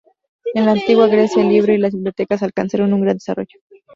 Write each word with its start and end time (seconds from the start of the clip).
En 0.55 0.65
la 0.65 0.71
antigua 0.71 1.05
Grecia 1.05 1.43
el 1.43 1.49
libro 1.49 1.73
y 1.73 1.77
las 1.77 1.93
bibliotecas 1.93 2.41
alcanzaron 2.41 2.91
un 2.95 3.01
gran 3.01 3.17
desarrollo. 3.17 3.59